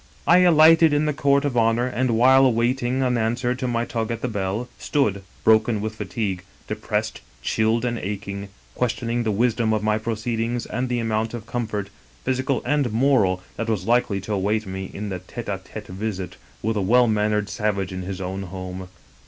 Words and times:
"I 0.35 0.39
alighted 0.39 0.93
in 0.93 1.05
the 1.05 1.13
court 1.13 1.45
of 1.45 1.55
honor, 1.55 1.85
and 1.85 2.17
while 2.17 2.43
awaiting 2.47 3.03
an 3.03 3.19
answer 3.19 3.53
to 3.53 3.67
my 3.67 3.85
tug 3.85 4.09
at 4.09 4.21
the 4.21 4.27
bell, 4.27 4.67
stood, 4.79 5.21
broken 5.43 5.79
with 5.79 5.93
fatigue, 5.97 6.43
depi^essed, 6.67 7.19
chilled 7.43 7.85
and 7.85 7.99
aching, 7.99 8.49
questioning 8.73 9.21
the 9.21 9.29
wisdom 9.31 9.73
of 9.73 9.83
my 9.83 9.99
proceedings 9.99 10.65
and 10.65 10.89
the 10.89 10.97
amount 10.97 11.35
of 11.35 11.45
comfort, 11.45 11.91
physical 12.25 12.63
and 12.65 12.91
moral, 12.91 13.43
that 13.57 13.69
was 13.69 13.85
likely 13.85 14.19
to 14.21 14.33
await 14.33 14.65
me 14.65 14.89
in 14.91 15.13
a 15.13 15.19
tete 15.19 15.45
d 15.45 15.53
tete 15.63 15.89
visit 15.89 16.35
with 16.63 16.77
a 16.77 16.81
well 16.81 17.05
mannered 17.05 17.47
savage 17.47 17.91
in 17.93 18.01
his 18.01 18.19
own 18.19 18.41
home. 18.41 18.87